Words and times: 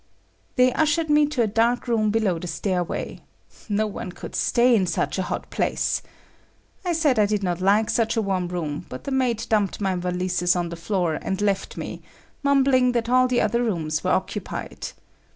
They 0.55 0.73
ushered 0.73 1.11
me 1.11 1.27
to 1.27 1.43
a 1.43 1.45
dark 1.47 1.87
room 1.87 2.09
below 2.09 2.39
the 2.39 2.47
stairway. 2.47 3.19
No 3.69 3.85
one 3.85 4.11
could 4.11 4.33
stay 4.35 4.75
in 4.75 4.87
such 4.87 5.19
a 5.19 5.29
hot 5.29 5.51
place! 5.51 6.01
I 6.83 6.91
said 6.91 7.19
I 7.19 7.27
did 7.27 7.43
not 7.43 7.61
like 7.61 7.87
such 7.91 8.17
a 8.17 8.21
warm 8.23 8.47
room, 8.47 8.87
but 8.89 9.03
the 9.03 9.11
maid 9.11 9.45
dumped 9.47 9.79
my 9.79 9.95
valises 9.95 10.55
on 10.55 10.69
the 10.69 10.75
floor 10.75 11.19
and 11.21 11.39
left 11.39 11.77
me, 11.77 12.01
mumbling 12.41 12.93
that 12.93 13.09
all 13.09 13.27
the 13.27 13.41
other 13.41 13.61
rooms 13.63 14.03
were 14.03 14.09
occupied. 14.09 14.87